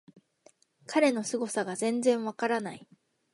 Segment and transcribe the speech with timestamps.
[0.87, 2.87] 彼のすごさが全然わからない